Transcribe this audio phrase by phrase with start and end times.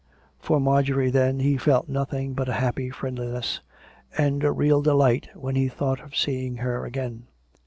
[0.39, 3.59] For Marjorie, then, he felt nothing but a happy friend liness,
[4.17, 7.27] and a real delight when he thought of seeing her again.